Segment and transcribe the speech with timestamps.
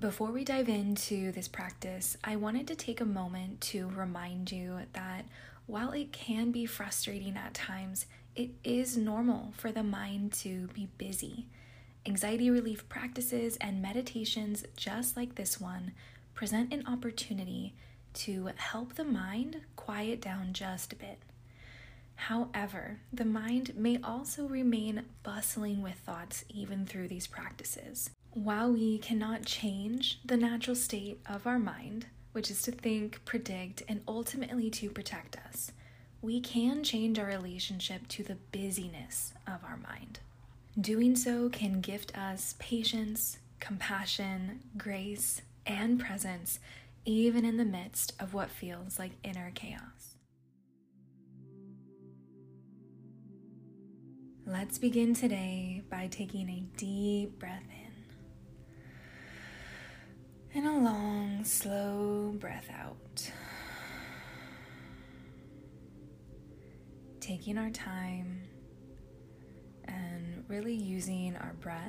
[0.00, 4.78] Before we dive into this practice, I wanted to take a moment to remind you
[4.94, 5.26] that
[5.66, 10.88] while it can be frustrating at times, it is normal for the mind to be
[10.96, 11.48] busy.
[12.06, 15.92] Anxiety relief practices and meditations, just like this one,
[16.32, 17.74] present an opportunity
[18.14, 21.18] to help the mind quiet down just a bit.
[22.14, 28.08] However, the mind may also remain bustling with thoughts even through these practices.
[28.32, 33.82] While we cannot change the natural state of our mind, which is to think, predict,
[33.88, 35.72] and ultimately to protect us,
[36.22, 40.20] we can change our relationship to the busyness of our mind.
[40.80, 46.60] Doing so can gift us patience, compassion, grace, and presence,
[47.04, 50.14] even in the midst of what feels like inner chaos.
[54.46, 57.79] Let's begin today by taking a deep breath in
[60.54, 63.30] and a long, slow breath out.
[67.20, 68.42] Taking our time
[69.84, 71.84] and really using our breath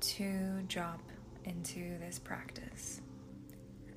[0.00, 1.00] to drop
[1.44, 3.00] into this practice.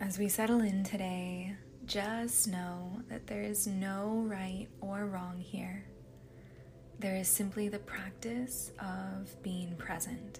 [0.01, 5.85] As we settle in today, just know that there is no right or wrong here.
[6.99, 10.39] There is simply the practice of being present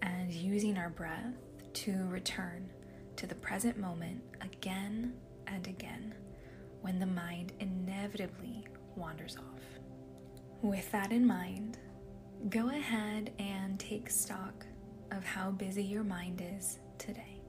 [0.00, 1.36] and using our breath
[1.74, 2.70] to return
[3.16, 5.14] to the present moment again
[5.46, 6.14] and again
[6.80, 8.64] when the mind inevitably
[8.96, 9.62] wanders off.
[10.62, 11.78] With that in mind,
[12.48, 14.66] go ahead and take stock
[15.10, 17.40] of how busy your mind is today.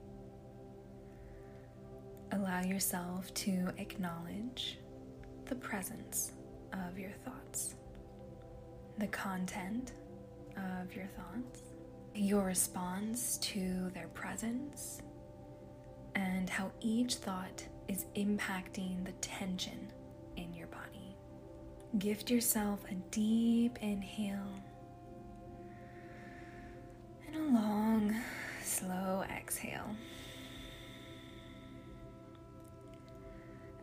[2.32, 4.80] Allow yourself to acknowledge
[5.46, 6.34] the presence
[6.74, 7.76] of your thoughts,
[8.98, 9.94] the content
[10.58, 11.62] of your thoughts,
[12.16, 15.02] your response to their presence,
[16.16, 19.92] and how each thought is impacting the tension
[20.38, 21.16] in your body.
[21.98, 24.54] Gift yourself a deep inhale
[27.28, 28.16] and a long,
[28.64, 29.90] slow exhale.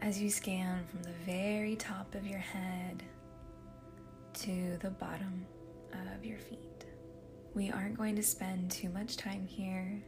[0.02, 3.02] As you scan from the very top of your head
[4.34, 5.44] to the bottom
[6.16, 6.86] of your feet.
[7.54, 10.02] We aren't going to spend too much time here.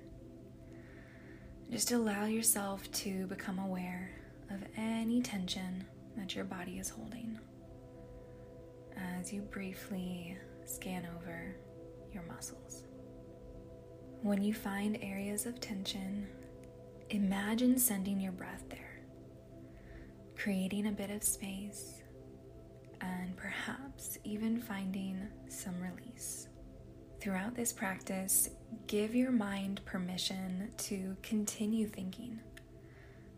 [1.71, 4.11] Just allow yourself to become aware
[4.51, 5.85] of any tension
[6.17, 7.39] that your body is holding
[8.97, 11.57] as you briefly scan over
[12.13, 12.85] your muscles.
[14.23, 16.29] When you find areas of tension,
[17.11, 19.01] imagine sending your breath there,
[20.37, 22.03] creating a bit of space,
[23.01, 26.47] and perhaps even finding some release.
[27.23, 28.51] Throughout this practice,
[28.89, 32.41] give your mind permission to continue thinking.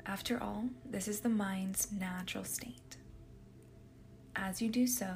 [0.07, 2.97] After all, this is the mind's natural state.
[4.37, 5.13] As you do so,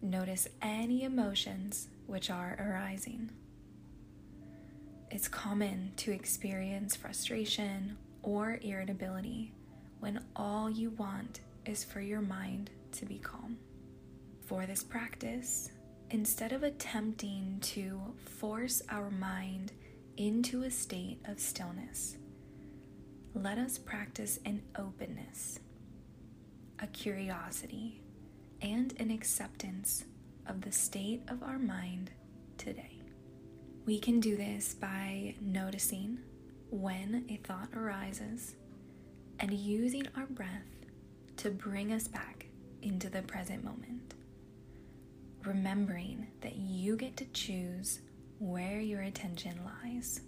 [0.00, 3.30] notice any emotions which are arising.
[5.10, 9.52] It's common to experience frustration or irritability
[9.98, 13.58] when all you want is for your mind to be calm.
[14.46, 15.70] For this practice,
[16.10, 19.72] instead of attempting to force our mind
[20.16, 22.16] into a state of stillness,
[23.34, 25.60] let us practice an openness,
[26.80, 28.02] a curiosity,
[28.60, 30.04] and an acceptance
[30.46, 32.10] of the state of our mind
[32.58, 33.00] today.
[33.86, 36.18] We can do this by noticing
[36.70, 38.56] when a thought arises
[39.38, 40.66] and using our breath
[41.38, 42.46] to bring us back
[42.82, 44.14] into the present moment
[45.44, 48.00] remembering that you get to choose
[48.38, 50.20] where your attention lies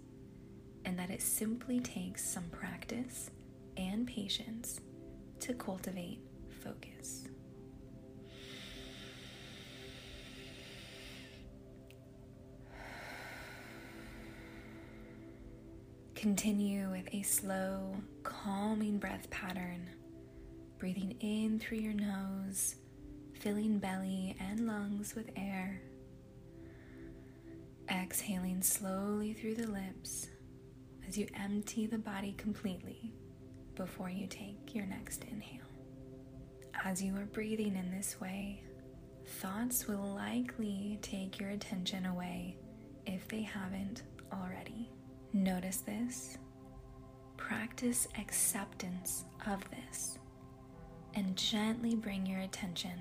[0.85, 3.29] and that it simply takes some practice
[3.77, 4.79] and patience
[5.39, 6.19] to cultivate
[6.63, 7.27] focus.
[16.15, 17.93] Continue with a slow,
[18.23, 19.89] calming breath pattern,
[20.77, 22.75] breathing in through your nose
[23.39, 25.81] filling belly and lungs with air.
[27.89, 30.27] Exhaling slowly through the lips
[31.07, 33.13] as you empty the body completely
[33.75, 35.61] before you take your next inhale.
[36.83, 38.63] As you are breathing in this way,
[39.39, 42.57] thoughts will likely take your attention away
[43.05, 44.89] if they haven't already.
[45.33, 46.37] Notice this.
[47.37, 50.17] Practice acceptance of this
[51.15, 52.91] and gently bring your attention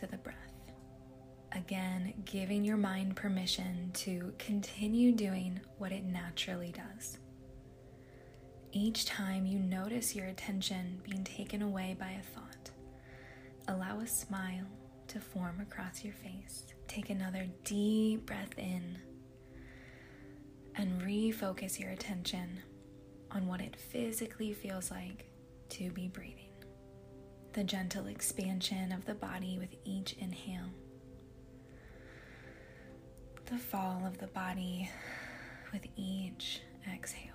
[0.00, 0.36] to the breath.
[1.52, 7.18] Again, giving your mind permission to continue doing what it naturally does.
[8.72, 12.70] Each time you notice your attention being taken away by a thought,
[13.68, 14.66] allow a smile
[15.08, 16.64] to form across your face.
[16.86, 18.96] Take another deep breath in
[20.76, 22.60] and refocus your attention
[23.32, 25.26] on what it physically feels like
[25.70, 26.49] to be breathing.
[27.52, 30.70] The gentle expansion of the body with each inhale,
[33.46, 34.88] the fall of the body
[35.72, 36.60] with each
[36.90, 37.34] exhale.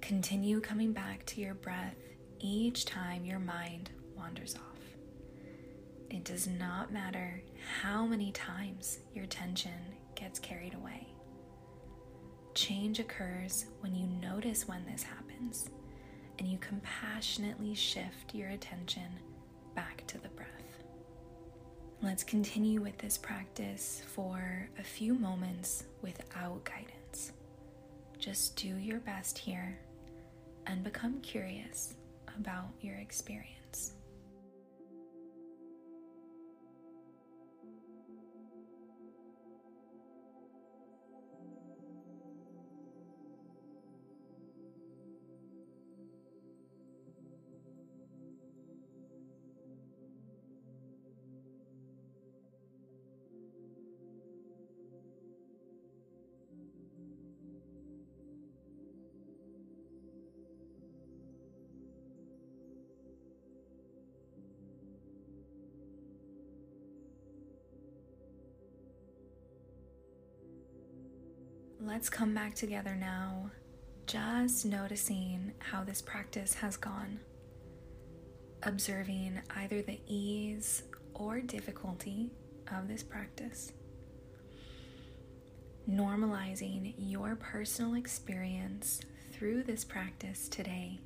[0.00, 1.96] Continue coming back to your breath
[2.40, 4.80] each time your mind wanders off.
[6.08, 7.42] It does not matter
[7.82, 9.78] how many times your attention
[10.14, 11.08] gets carried away.
[12.54, 15.68] Change occurs when you notice when this happens
[16.38, 19.08] and you compassionately shift your attention
[19.74, 20.48] back to the breath.
[22.02, 27.32] Let's continue with this practice for a few moments without guidance.
[28.18, 29.78] Just do your best here
[30.66, 31.94] and become curious
[32.38, 33.55] about your experience.
[71.86, 73.48] Let's come back together now,
[74.08, 77.20] just noticing how this practice has gone.
[78.64, 80.82] Observing either the ease
[81.14, 82.32] or difficulty
[82.76, 83.70] of this practice.
[85.88, 89.00] Normalizing your personal experience
[89.30, 90.98] through this practice today.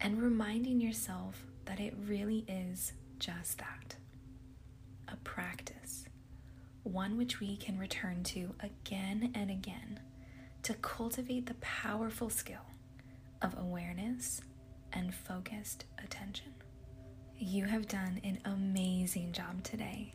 [0.00, 3.96] And reminding yourself that it really is just that
[5.08, 6.07] a practice
[6.88, 10.00] one which we can return to again and again
[10.62, 12.64] to cultivate the powerful skill
[13.42, 14.40] of awareness
[14.92, 16.52] and focused attention.
[17.38, 20.14] You have done an amazing job today.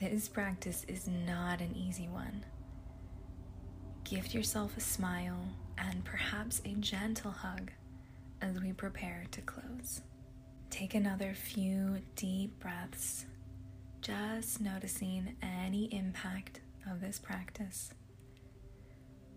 [0.00, 2.44] This practice is not an easy one.
[4.04, 7.70] Gift yourself a smile and perhaps a gentle hug
[8.40, 10.00] as we prepare to close.
[10.70, 13.26] Take another few deep breaths
[14.04, 16.60] just noticing any impact
[16.90, 17.90] of this practice.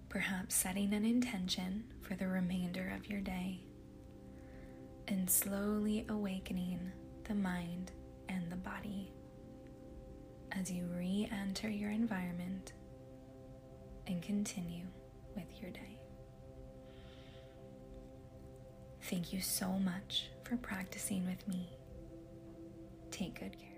[0.10, 3.62] Perhaps setting an intention for the remainder of your day
[5.08, 6.92] and slowly awakening
[7.30, 7.94] the mind
[8.28, 9.10] and the body
[10.52, 12.74] as you re enter your environment
[14.08, 14.86] and continue
[15.34, 15.98] with your day.
[19.04, 21.70] Thank you so much for practicing with me.
[23.12, 23.77] Take good care.